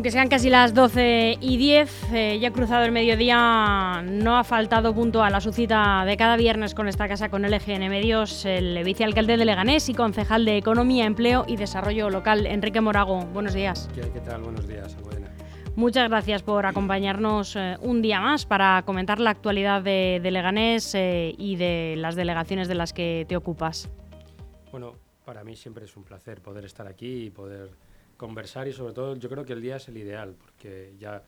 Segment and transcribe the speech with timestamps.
[0.00, 4.94] Aunque sean casi las 12 y 10, eh, ya cruzado el mediodía, no ha faltado
[4.94, 8.82] punto a la su cita de cada viernes con esta casa con LGN Medios, el
[8.82, 13.26] vicealcalde de Leganés y concejal de Economía, Empleo y Desarrollo Local, Enrique Morago.
[13.26, 13.90] Buenos días.
[13.94, 14.40] ¿Qué, tal?
[14.40, 14.96] Buenos días,
[15.76, 21.34] Muchas gracias por acompañarnos eh, un día más para comentar la actualidad de, Leganés eh,
[21.36, 23.90] y de las delegaciones de las que te ocupas.
[24.72, 24.94] Bueno,
[25.26, 27.89] para mí siempre es un placer poder estar aquí y poder
[28.20, 31.22] conversar y sobre todo yo creo que el día es el ideal porque ya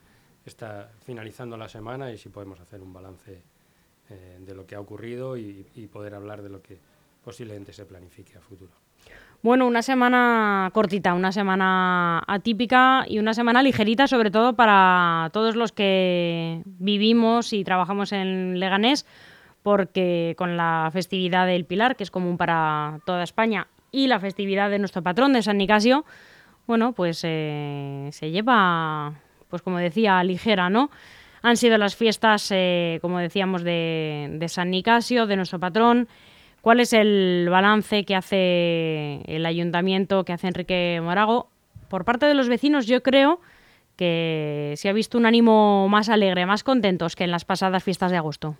[0.44, 3.40] está finalizando la semana y si podemos hacer un balance
[4.10, 6.76] eh, de lo que ha ocurrido y, poder hablar de lo que
[7.24, 8.72] posiblemente se planifique a futuro.
[9.42, 15.56] Bueno, una semana cortita, una semana atípica y una semana ligerita, sobre todo para todos
[15.56, 19.06] los que vivimos y trabajamos en Leganés,
[19.62, 24.68] porque con la festividad del Pilar, que es común para toda España, y la festividad
[24.68, 26.04] de nuestro patrón de San Nicasio,
[26.66, 29.14] bueno, pues eh, se lleva,
[29.48, 30.90] pues como decía, ligera, ¿no?
[31.42, 36.08] Han sido las fiestas, eh, como decíamos, de, San Nicasio, de nuestro patrón.
[36.60, 41.48] ¿Cuál es el balance que hace el ayuntamiento, que hace Enrique Morago?
[41.88, 43.40] Por parte de los vecinos, yo creo
[43.96, 48.12] que se ha visto un ánimo más alegre, más contentos que en las pasadas fiestas
[48.12, 48.56] de agosto.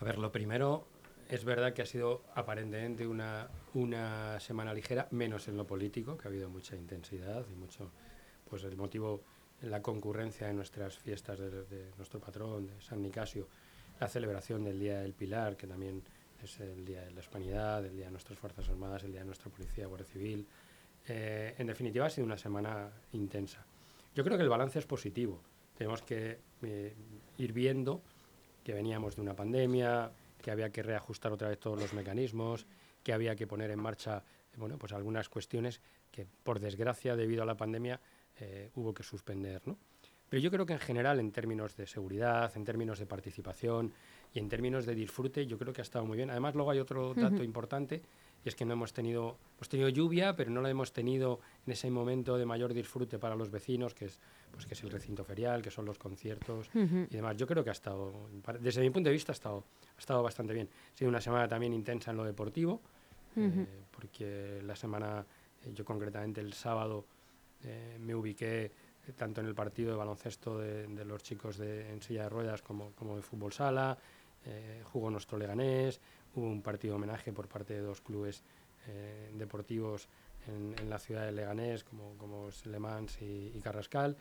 [0.00, 0.86] A ver, lo primero,
[1.28, 6.28] es verdad que ha sido aparentemente una, una semana ligera, menos en lo político, que
[6.28, 7.90] ha habido mucha intensidad y mucho,
[8.48, 9.22] pues el motivo,
[9.62, 13.48] la concurrencia en nuestras fiestas de, nuestro patrón, de San Nicasio,
[14.00, 16.02] la celebración del Día del Pilar, que también
[16.42, 19.26] es el Día de la Hispanidad, el Día de nuestras Fuerzas Armadas, el Día de
[19.26, 20.46] nuestra Policía, Guardia Civil.
[21.06, 23.64] Eh, en definitiva, ha sido una semana intensa.
[24.14, 25.40] Yo creo que el balance es positivo.
[25.76, 26.94] Tenemos que eh,
[27.38, 28.02] ir viendo
[28.62, 30.10] que veníamos de una pandemia,
[30.44, 32.66] que había que reajustar otra vez todos los mecanismos,
[33.02, 34.22] que había que poner en marcha
[34.58, 37.98] bueno, pues algunas cuestiones que, por desgracia, debido a la pandemia,
[38.38, 39.62] eh, hubo que suspender.
[39.64, 39.78] ¿no?
[40.28, 43.94] Pero yo creo que en general, en términos de seguridad, en términos de participación
[44.34, 46.28] y en términos de disfrute, yo creo que ha estado muy bien.
[46.28, 48.02] Además, luego hay otro dato importante,
[48.44, 51.72] y es que no hemos tenido, hemos tenido lluvia, pero no la hemos tenido en
[51.72, 54.20] ese momento de mayor disfrute para los vecinos, que es,
[54.52, 57.36] pues, que es el recinto ferial, que son los conciertos y demás.
[57.36, 58.12] Yo creo que ha estado,
[58.60, 59.64] desde mi punto de vista, ha estado,
[59.96, 60.68] ha estado bastante bien.
[60.92, 62.82] Ha sido una semana también intensa en lo deportivo,
[63.36, 65.24] eh, porque la semana,
[65.64, 67.06] eh, yo concretamente el sábado,
[67.62, 68.70] eh, me ubiqué
[69.16, 72.92] tanto en el partido de baloncesto de, los chicos de, en silla de ruedas como,
[72.92, 73.98] como de fútbol sala,
[74.84, 76.00] jugó nuestro Leganés,
[76.34, 78.42] hubo un partido de homenaje por parte de dos clubes
[79.32, 80.08] deportivos
[80.46, 84.16] en, la ciudad de Leganés, como, como Le Mans y, Carrascal.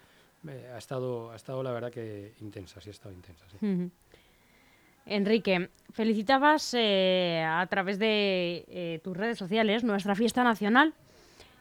[0.73, 3.45] ha, estado, ha estado, la verdad, que intensa, sí ha estado intensa.
[5.05, 10.93] Enrique, felicitabas eh, a través de eh, tus redes sociales nuestra fiesta nacional.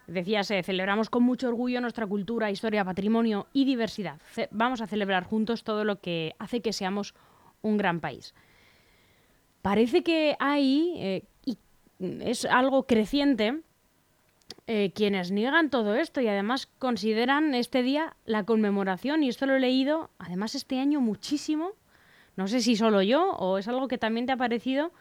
[0.06, 4.18] Decías, eh, celebramos con mucho orgullo nuestra cultura, historia, patrimonio y diversidad.
[4.50, 7.14] vamos a celebrar juntos todo lo que hace que seamos
[7.62, 8.34] un gran país.
[9.62, 11.58] Parece que hay, y
[12.00, 13.60] es algo creciente,
[14.94, 19.60] quienes niegan todo esto y además consideran este día la conmemoración, y esto lo he
[19.60, 21.72] leído además este año muchísimo,
[22.36, 24.92] no sé si solo yo o es algo que también te ha parecido.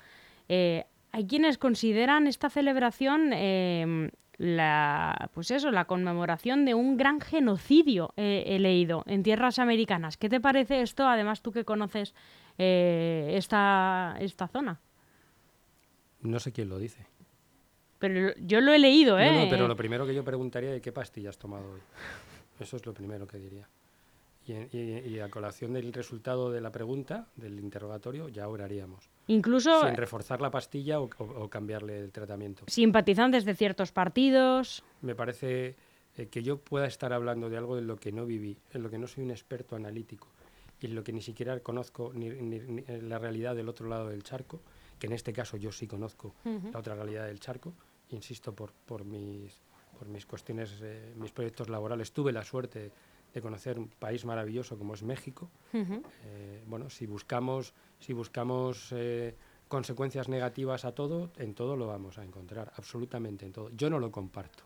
[0.49, 7.21] Eh, hay quienes consideran esta celebración em, la, pues eso, la conmemoración de un gran
[7.21, 10.17] genocidio, he leído, en tierras americanas.
[10.17, 11.07] ¿Qué te parece esto?
[11.07, 12.15] Además, tú que conoces
[12.57, 14.81] eh, esta, esta zona.
[16.21, 17.05] No sé quién lo dice.
[17.99, 19.43] Pero yo lo he leído, ¿eh?
[19.43, 21.81] No, pero lo primero que yo preguntaría es qué pastillas has tomado hoy.
[22.59, 23.69] Eso es lo primero que diría.
[24.47, 29.07] Y, a colación del resultado de la pregunta, del interrogatorio, ya oraríamos.
[29.27, 29.85] Incluso...
[29.85, 32.63] Sin reforzar la pastilla o, cambiarle el tratamiento.
[32.67, 34.83] Simpatizantes de ciertos partidos.
[35.01, 35.75] Me parece
[36.17, 38.89] eh, que yo pueda estar hablando de algo de lo que no viví, en lo
[38.89, 40.27] que no soy un experto analítico
[40.81, 42.29] y en lo que ni siquiera conozco ni,
[42.87, 44.61] la realidad del otro lado del charco,
[44.97, 47.73] que en este caso yo sí conozco la otra realidad del charco,
[48.09, 49.61] insisto, por, por, mis,
[49.97, 52.91] por mis cuestiones, eh, mis proyectos laborales, tuve la suerte
[53.33, 55.49] de conocer un país maravilloso como es México.
[55.73, 59.35] Eh, bueno, si buscamos, si buscamos eh,
[59.67, 63.69] consecuencias negativas a todo, en todo lo vamos a encontrar, absolutamente en todo.
[63.71, 64.63] Yo no lo comparto.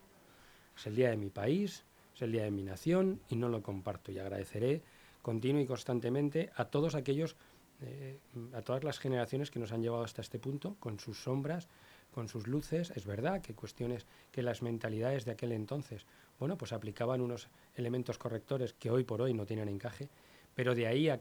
[0.75, 1.85] Es el día de mi país,
[2.15, 4.11] es el día de mi nación y no lo comparto.
[4.11, 4.81] Y agradeceré
[5.21, 7.35] continuo y constantemente a todos aquellos,
[7.81, 8.19] eh,
[8.53, 11.67] a todas las generaciones que nos han llevado hasta este punto, con sus sombras,
[12.11, 12.91] con sus luces.
[12.95, 16.05] Es verdad que cuestiones que las mentalidades de aquel entonces
[16.39, 20.09] bueno, pues aplicaban unos elementos correctores que hoy por hoy no tienen encaje,
[20.53, 21.19] pero de ahí a,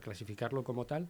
[0.00, 1.08] clasificarlo como tal,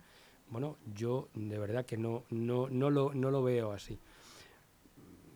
[0.48, 3.98] bueno, yo de verdad que no, no, no, lo, no lo veo así.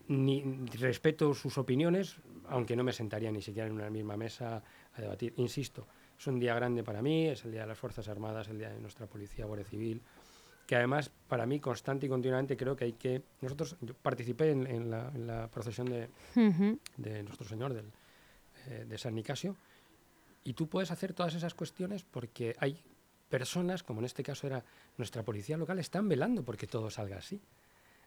[0.09, 2.17] Respeto sus opiniones,
[2.49, 4.63] aunque no me sentaría ni siquiera en una misma mesa
[4.95, 5.35] a debatir.
[5.37, 5.87] Insisto,
[6.19, 8.71] es un día grande para mí, es el Día de las Fuerzas Armadas, el Día
[8.71, 10.03] de nuestra Policía, Guardia Civil,
[10.67, 13.23] que además para mí constante y continuamente creo que hay que...
[13.41, 16.09] Nosotros, yo participé en, la, procesión de,
[16.97, 17.87] de Nuestro Señor del,
[18.69, 19.57] eh, de San Nicasio,
[20.43, 22.83] y tú puedes hacer todas esas cuestiones porque hay
[23.29, 24.65] personas, como en este caso era
[24.97, 27.41] nuestra policía local, están velando porque todo salga así.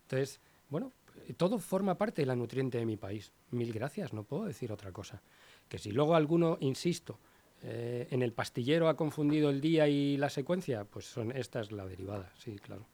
[0.03, 0.39] Entonces,
[0.69, 0.91] bueno,
[1.37, 3.31] todo forma parte de la nutriente de mi país.
[3.51, 5.21] Mil gracias, no puedo decir otra cosa.
[5.67, 7.19] Que si luego alguno, insisto,
[7.63, 11.71] eh, en el pastillero ha confundido el día y la secuencia, pues son esta es
[11.71, 12.85] la derivada, sí, claro.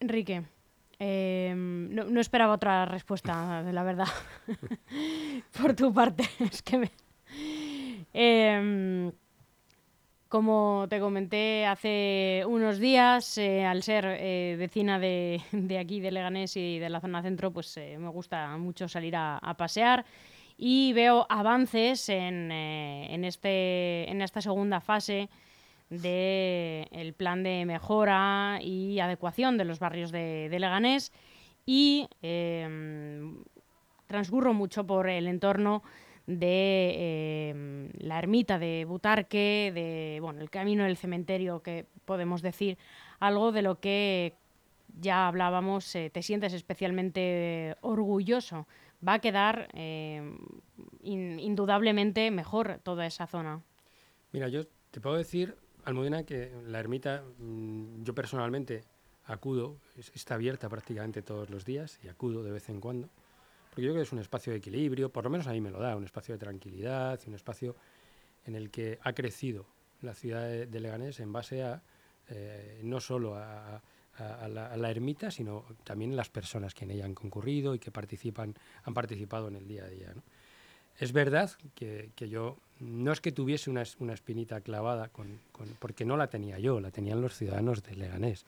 [0.00, 0.42] Enrique,
[0.98, 4.08] em, no, esperaba otra respuesta, la verdad,
[5.60, 6.24] por tu parte.
[6.40, 6.90] es que.
[8.12, 9.12] Em,
[10.32, 15.42] como te comenté hace unos días, eh, al ser eh, vecina de,
[15.78, 19.54] aquí, de Leganés y de la zona centro, pues eh, me gusta mucho salir a,
[19.58, 20.06] pasear
[20.56, 25.28] y veo avances en, este, en esta segunda fase
[25.90, 31.12] del plan de mejora y adecuación de los barrios de, Leganés
[31.66, 33.44] y em,
[34.06, 35.82] transcurro mucho por el entorno
[36.26, 42.78] de em, la ermita de Butarque, de bueno, el camino del cementerio, que podemos decir
[43.20, 44.34] algo de lo que
[45.00, 48.66] ya hablábamos, eh, te sientes especialmente orgulloso.
[49.06, 50.38] Va a quedar em,
[51.02, 53.62] indudablemente mejor toda esa zona.
[54.32, 58.84] Mira, yo te puedo decir, Almudena, que la ermita, mm, yo personalmente
[59.26, 59.76] acudo,
[60.14, 63.08] está abierta prácticamente todos los días y acudo de vez en cuando.
[63.72, 65.70] Porque yo creo que es un espacio de equilibrio, por lo menos a mí me
[65.70, 67.74] lo da, un espacio de tranquilidad, un espacio
[68.44, 69.64] en el que ha crecido
[70.02, 71.82] la ciudad de, Leganés en base a
[72.28, 73.80] eh, no solo a,
[74.18, 78.54] la, ermita, sino también las personas que en ella han concurrido y que participan,
[78.84, 80.12] han participado en el día a día.
[80.98, 85.40] Es verdad que, yo no es que tuviese una, espinita clavada, con,
[85.78, 88.44] porque no la tenía yo, la tenían los ciudadanos de Leganés.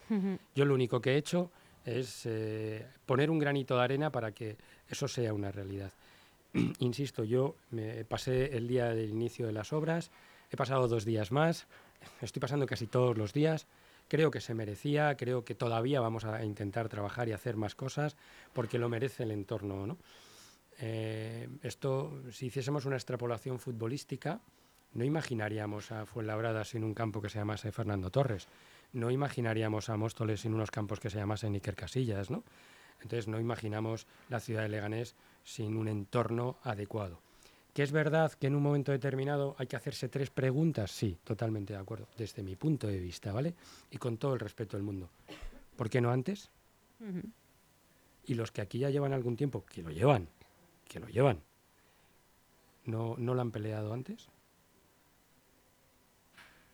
[0.55, 1.51] Yo lo único que he hecho
[1.87, 4.57] es eh, poner un granito de arena para que
[4.89, 5.93] eso sea una realidad.
[6.79, 10.11] Insisto, yo me pasé el día del inicio de las obras,
[10.51, 11.67] he pasado dos días más,
[12.21, 13.67] estoy pasando casi todos los días,
[14.09, 18.17] creo que se merecía, creo que todavía vamos a intentar trabajar y hacer más cosas
[18.53, 19.87] porque lo merece el entorno.
[19.87, 19.99] ¿no?
[20.79, 24.41] Eh, esto, si hiciésemos una extrapolación futbolística,
[24.93, 28.47] no imaginaríamos a Fuenlabrada sin un campo que se llamase Fernando Torres
[28.95, 32.45] no imaginaríamos a Móstoles en unos campos que se llamasen Iker Casillas, ¿no?
[33.03, 35.15] Entonces no imaginamos la ciudad de Leganés
[35.45, 37.21] sin un entorno adecuado.
[37.73, 40.91] ¿Que es verdad que en un momento determinado hay que hacerse tres preguntas?
[40.91, 43.55] Sí, totalmente de acuerdo, desde mi punto de vista, ¿vale?
[43.91, 45.11] Y con todo el respeto del mundo.
[45.77, 46.51] ¿Por qué no antes?
[48.27, 50.29] Y los que aquí ya llevan algún tiempo, que lo llevan,
[50.89, 51.41] que lo llevan,
[52.85, 54.29] ¿no, no lo han peleado antes?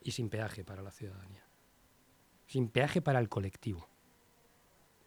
[0.02, 1.50] Y sin peaje para la ciudadanía
[2.50, 3.86] sin peaje para el colectivo.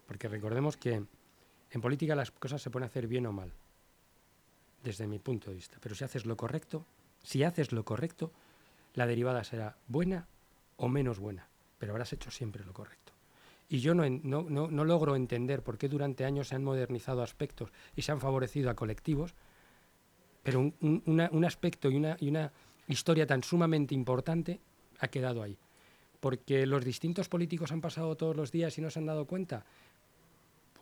[0.08, 1.04] Porque recordemos que
[1.72, 3.52] en política las cosas se pueden hacer bien o mal,
[4.84, 5.78] desde mi punto de vista.
[5.82, 6.86] Pero si haces lo correcto,
[7.24, 8.32] si haces lo correcto,
[8.94, 10.28] la derivada será buena
[10.78, 11.48] o menos buena,
[11.80, 13.14] pero habrás hecho siempre lo correcto.
[13.70, 18.04] Y yo no, no, logro entender por qué durante años se han modernizado aspectos y
[18.04, 19.34] se han favorecido a colectivos,
[20.44, 22.52] pero un, un aspecto y una, y una
[22.88, 24.60] historia tan sumamente importante
[25.00, 25.58] ha quedado ahí
[26.24, 29.66] porque los distintos políticos han pasado todos los días y no se han dado cuenta.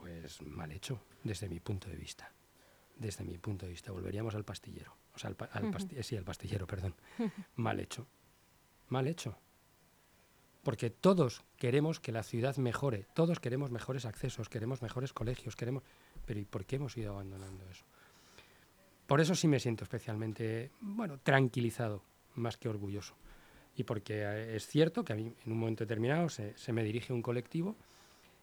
[0.02, 2.32] Pues mal hecho, desde mi punto de vista.
[2.96, 3.92] Desde mi punto de vista.
[3.92, 4.96] Volveríamos al pastillero.
[5.14, 6.96] O sea, al, sí, al pastillero, perdón.
[7.56, 8.08] mal hecho.
[8.90, 9.38] Mal hecho.
[10.64, 15.84] Porque todos queremos que la ciudad mejore, todos queremos mejores accesos, queremos mejores colegios, queremos...
[16.26, 17.86] Pero ¿y por qué hemos ido abandonando eso?
[19.08, 22.04] Por eso sí me siento especialmente, bueno, tranquilizado,
[22.36, 23.16] más que orgulloso
[23.76, 27.14] y porque eh, es cierto que a mí en un momento determinado se, me dirige
[27.14, 27.76] un colectivo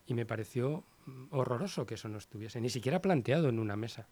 [0.06, 0.84] y me pareció
[1.30, 4.06] horroroso que eso no estuviese ni siquiera planteado en una mesa,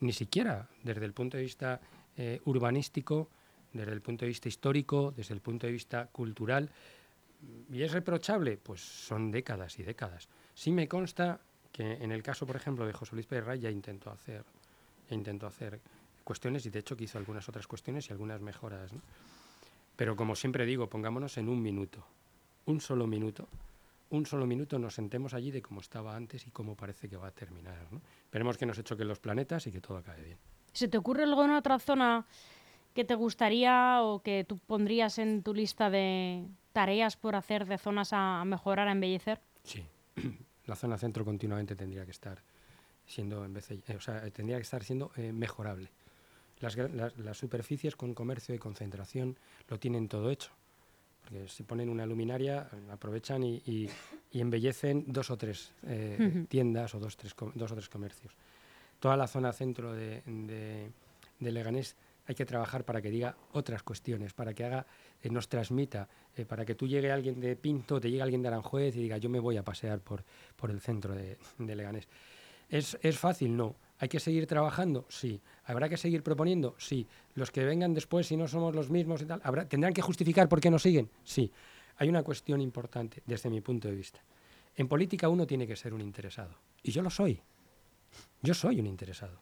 [0.00, 1.80] ni siquiera desde el punto de vista
[2.16, 3.28] eh, urbanístico,
[3.72, 6.70] desde el punto de vista histórico, desde el punto de vista cultural.
[7.72, 8.56] ¿Y es reprochable?
[8.58, 10.28] Pues son décadas y décadas.
[10.54, 11.40] Sí me consta
[11.72, 14.44] que en el caso, por ejemplo, de José Luis Pérez ya intentó hacer,
[15.10, 15.80] intentó hacer
[16.24, 18.90] cuestiones y de hecho que hizo algunas otras cuestiones y algunas mejoras.
[19.96, 22.04] Pero como siempre digo, pongámonos en un minuto,
[22.66, 23.48] un solo minuto,
[24.10, 27.28] un solo minuto nos sentemos allí de cómo estaba antes y cómo parece que va
[27.28, 27.86] a terminar.
[28.24, 30.38] Esperemos que nos choquen los planetas y que todo acabe bien.
[30.72, 32.26] ¿Se te ocurre algo en otra zona
[32.94, 37.78] que te gustaría o que tú pondrías en tu lista de tareas por hacer de
[37.78, 39.40] zonas a, mejorar, a embellecer?
[39.62, 39.84] Sí,
[40.66, 42.42] la zona centro continuamente tendría que estar
[43.06, 45.90] siendo en vez de, o sea, tendría que estar siendo mejorable.
[46.60, 49.38] Las, las, superficies con comercio y concentración
[49.68, 50.52] lo tienen todo hecho.
[51.30, 53.88] Porque si ponen una luminaria, aprovechan y, y,
[54.40, 55.72] embellecen dos o tres
[56.48, 58.34] tiendas o dos, tres, dos o tres comercios.
[58.98, 60.90] Toda la zona centro de, de,
[61.38, 61.96] de Leganés
[62.30, 64.86] hay que trabajar para que diga otras cuestiones, para que haga,
[65.20, 68.48] eh, nos transmita, eh, para que tú llegue alguien de Pinto, te llegue alguien de
[68.48, 70.22] Aranjuez y diga yo me voy a pasear por,
[70.54, 72.06] por el centro de, Leganés.
[72.68, 73.56] ¿Es, ¿Es, fácil?
[73.56, 73.74] No.
[74.00, 75.04] ¿Hay que seguir trabajando?
[75.10, 75.42] Sí.
[75.64, 76.74] ¿Habrá que seguir proponiendo?
[76.78, 77.06] Sí.
[77.34, 80.48] ¿Los que vengan después, si no somos los mismos y tal, ¿habrá, tendrán que justificar
[80.48, 81.10] por qué nos siguen?
[81.22, 81.52] Sí.
[81.98, 84.24] Hay una cuestión importante desde mi punto de vista.
[84.74, 86.56] En política uno tiene que ser un interesado.
[86.82, 87.42] Y yo lo soy.
[88.40, 89.38] Yo soy un interesado.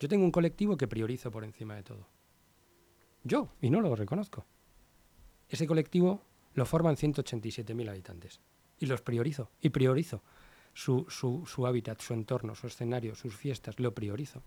[0.00, 2.08] Yo tengo un colectivo que priorizo por encima de todo.
[3.24, 4.46] Yo, y no lo reconozco.
[5.50, 6.22] Ese colectivo
[6.54, 8.40] lo forman 187.000 habitantes.
[8.78, 10.22] Y los priorizo, y priorizo.
[10.76, 14.42] Su, su, su hábitat, su entorno, su escenario, sus fiestas, lo priorizo.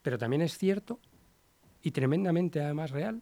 [0.00, 1.00] Pero también es cierto,
[1.82, 3.20] y tremendamente además real,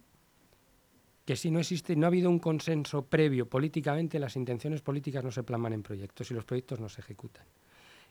[1.25, 5.31] que si no existe, no ha habido un consenso previo políticamente, las intenciones políticas no
[5.31, 7.47] se plasman en proyectos y los proyectos no se ejecutan.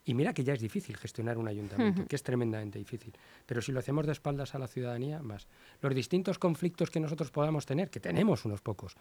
[0.05, 3.15] Y mira que ya es difícil gestionar un ayuntamiento, que es tremendamente difícil.
[3.47, 5.47] Pero si lo hacemos de espaldas a la ciudadanía, más.
[5.81, 8.97] Los distintos conflictos que nosotros podamos tener, que tenemos unos pocos,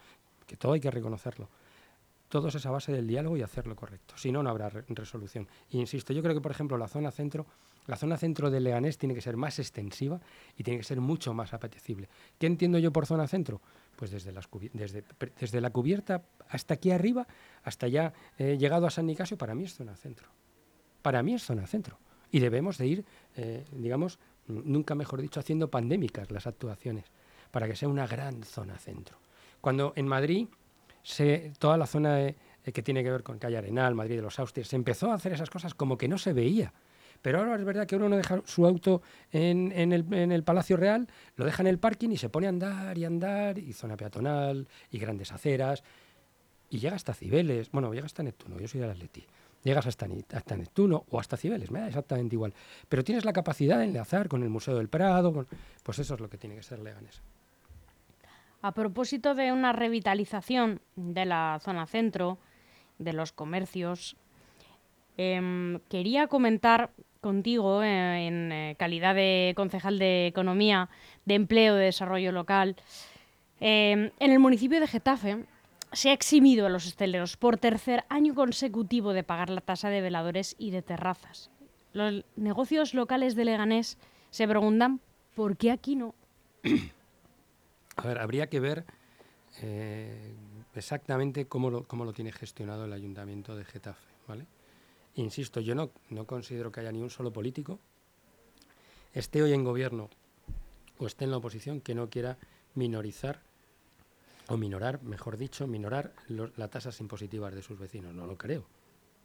[0.45, 1.49] que todo hay que reconocerlo,
[2.33, 4.15] todo es esa base del diálogo y hacerlo correcto.
[4.17, 5.47] Si no, no habrá resolución.
[5.69, 7.45] insisto, yo creo que, por ejemplo, la zona centro,
[7.85, 10.19] la zona centro de Leganés tiene que ser más extensiva
[10.57, 12.09] y tiene que ser mucho más apetecible.
[12.39, 13.61] ¿Qué entiendo yo por zona centro?
[13.95, 17.27] Pues desde la cubierta hasta aquí arriba,
[17.63, 20.27] hasta ya eh, llegado a San Nicasio, para mí es zona centro
[21.03, 21.99] para mí es zona centro.
[22.31, 27.05] Y debemos de ir, eh, digamos, nunca mejor dicho, haciendo pandémicas las actuaciones,
[27.51, 29.19] para que sea una gran zona centro.
[29.61, 30.47] Cuando en Madrid,
[31.03, 34.39] se, toda la zona eh, que tiene que ver con Calle Arenal, Madrid de los
[34.39, 36.73] Austrias, se empezó a hacer esas cosas como que no se veía.
[37.21, 41.07] Pero ahora es verdad que uno no deja su auto en, el, Palacio Real,
[41.37, 44.67] lo deja en el parking y se pone a andar y andar, y zona peatonal,
[44.91, 45.83] y grandes aceras,
[46.69, 49.25] y llega hasta Cibeles, bueno, llega hasta Neptuno, yo soy del Atleti,
[49.63, 52.53] llegas hasta, hasta Neptuno o hasta Cibeles, me da exactamente igual.
[52.89, 55.45] Pero tienes la capacidad de enlazar con el Museo del Prado,
[55.81, 57.21] pues eso es lo que tiene que ser Leganés.
[58.63, 62.37] A propósito de una revitalización de la zona centro,
[62.97, 64.15] de los comercios,
[65.17, 70.89] em, quería comentar contigo eh, en eh, calidad de concejal de Economía,
[71.25, 72.77] de Empleo, de Desarrollo Local.
[73.59, 75.43] Em, en el municipio de Getafe
[75.91, 79.99] se ha eximido a los hosteleros por tercer año consecutivo de pagar la tasa de
[79.99, 81.51] veladores y de terrazas.
[81.91, 83.97] Los negocios locales de Leganés
[84.29, 85.01] se preguntan
[85.35, 86.15] por qué aquí no.
[88.03, 88.83] A ver, habría que ver
[89.61, 90.33] eh,
[90.75, 94.45] exactamente cómo lo, cómo lo tiene gestionado el ayuntamiento de Getafe, ¿vale?
[95.15, 97.79] Insisto, yo no, no considero que haya ni un solo político,
[99.13, 100.09] esté hoy en gobierno
[100.97, 102.37] o esté en la oposición, que no quiera
[102.75, 103.39] minorizar
[104.49, 108.13] o minorar, mejor dicho, minorar las tasas impositivas de sus vecinos.
[108.13, 108.65] No lo creo.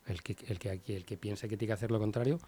[0.06, 2.38] El que, el que el que piense que tiene que hacer lo contrario,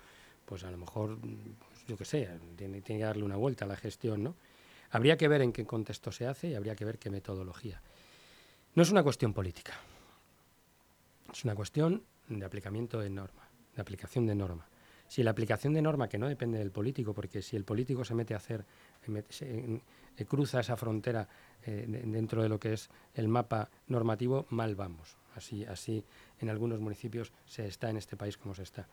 [0.44, 3.68] pues a lo mejor, pues yo qué sé, tiene, tiene, que darle una vuelta a
[3.68, 4.36] la gestión, ¿no?
[4.90, 7.80] Habría que ver en qué contexto se hace y habría que ver qué metodología.
[8.74, 9.72] No es una cuestión política.
[11.32, 14.66] Es una cuestión de aplicamiento de norma, de aplicación de norma.
[15.08, 18.14] Si la aplicación de norma, que no depende del político, porque si el político se
[18.14, 18.64] mete a hacer,
[19.28, 19.80] se,
[20.28, 21.28] cruza esa frontera
[21.64, 25.16] eh, dentro de lo que es el mapa normativo, mal vamos.
[25.34, 26.04] Así, así
[26.40, 28.86] en algunos municipios se está en este país como se está.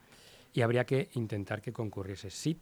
[0.54, 2.32] Y habría que intentar que concurriese.
[2.32, 2.60] Sí,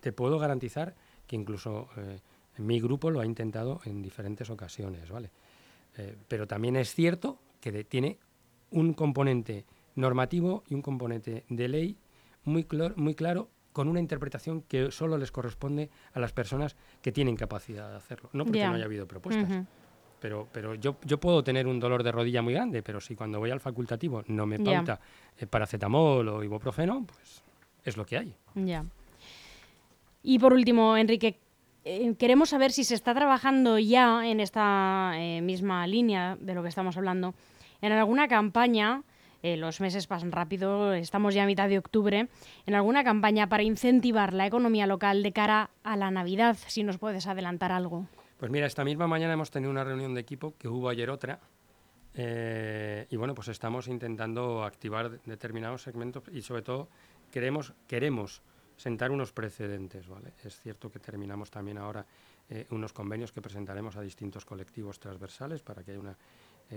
[0.00, 0.94] te puedo garantizar
[1.26, 2.20] que incluso eh,
[2.58, 5.30] mi grupo lo ha intentado en diferentes ocasiones, ¿vale?
[5.96, 8.18] Eh, pero también es cierto que tiene
[8.70, 11.98] un componente normativo y un componente de ley
[12.44, 17.36] muy, muy claro con una interpretación que solo les corresponde a las personas que tienen
[17.36, 18.30] capacidad de hacerlo.
[18.32, 19.66] No porque no haya habido propuestas.
[20.20, 23.38] Pero, pero yo, yo puedo tener un dolor de rodilla muy grande, pero si cuando
[23.38, 24.98] voy al facultativo no me pauta
[25.36, 27.42] eh, paracetamol o ibuprofeno, pues
[27.84, 28.34] es lo que hay.
[28.54, 28.84] Ya.
[30.22, 31.38] Y por último, Enrique,
[31.88, 36.64] eh, queremos saber si se está trabajando ya en esta eh, misma línea de lo
[36.64, 37.32] que estamos hablando,
[37.80, 39.04] en alguna campaña
[39.44, 42.26] eh, los meses pasan rápido, estamos ya a mitad de octubre,
[42.66, 46.98] en alguna campaña para incentivar la economía local de cara a la Navidad, si nos
[46.98, 48.08] puedes adelantar algo.
[48.38, 51.38] Pues mira, esta misma mañana hemos tenido una reunión de equipo, que hubo ayer otra,
[52.16, 56.88] y bueno, pues estamos intentando activar determinados segmentos y sobre todo
[57.30, 58.42] queremos, queremos
[58.76, 60.32] sentar unos precedentes, ¿vale?
[60.44, 62.06] Es cierto que terminamos también ahora
[62.48, 66.16] eh, unos convenios que presentaremos a distintos colectivos transversales para que haya una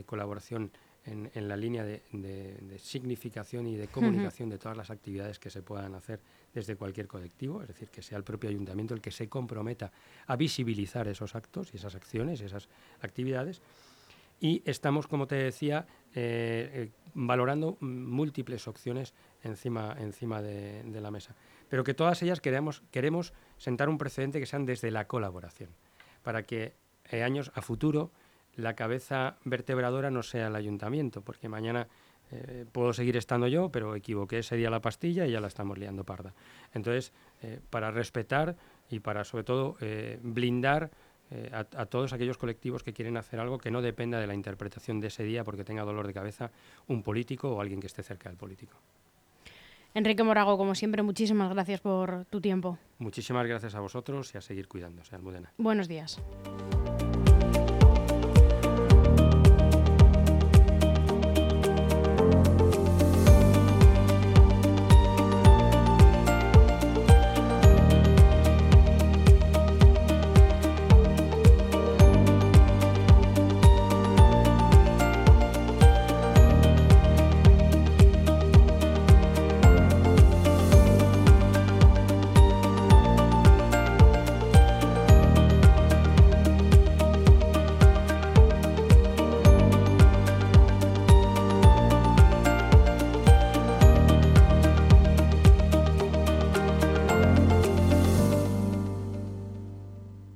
[0.06, 0.72] colaboración
[1.06, 5.96] en, la línea de, significación y de comunicación de todas las actividades que se puedan
[5.96, 6.22] hacer
[6.54, 9.92] desde cualquier colectivo, es decir, que sea el propio ayuntamiento el que se comprometa
[10.28, 12.70] a visibilizar esos actos y esas acciones, esas
[13.02, 13.62] actividades.
[14.40, 19.14] Y estamos, como te decía, eh, eh, valorando múltiples opciones
[19.44, 21.36] encima, encima de, la mesa.
[21.70, 25.70] Pero que todas ellas queremos, queremos sentar un precedente que sean desde la colaboración,
[26.24, 26.74] para que
[27.12, 28.12] eh, años a futuro
[28.56, 31.88] la cabeza vertebradora no sea el ayuntamiento, porque mañana
[32.32, 35.78] eh, puedo seguir estando yo, pero equivoqué ese día la pastilla y ya la estamos
[35.78, 36.34] liando parda.
[36.74, 38.58] Entonces, eh, para respetar
[38.90, 39.78] y para, sobre todo,
[40.24, 40.90] blindar
[41.52, 45.08] a, todos aquellos colectivos que quieren hacer algo que no dependa de la interpretación de
[45.08, 46.52] ese día porque tenga dolor de cabeza
[46.88, 48.82] un político o alguien que esté cerca del político.
[49.94, 52.78] Enrique Morago, como siempre, muchísimas gracias por tu tiempo.
[53.00, 55.52] Muchísimas gracias a vosotros y a seguir cuidándose, Almudena.
[55.58, 56.22] Buenos días.